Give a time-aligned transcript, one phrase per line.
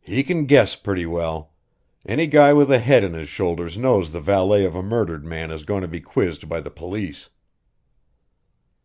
[0.00, 1.52] "He can guess pretty well.
[2.06, 5.50] Any guy with a head on his shoulders knows the valet of a murdered man
[5.50, 7.30] is going to be quizzed by the police."